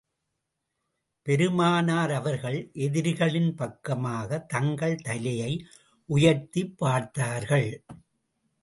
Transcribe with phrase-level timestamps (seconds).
[1.21, 5.65] பெருமானார் அவர்கள் எதிரிகளின் பக்கமாக தங்கள் தலையை
[6.05, 7.83] உயர்த்திப் பார்த்தார்கள்.